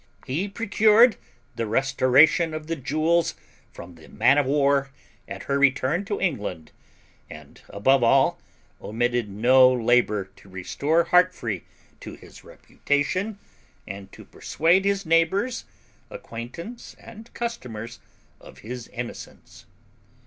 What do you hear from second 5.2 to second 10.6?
at her return to England, and, above all, omitted no labour to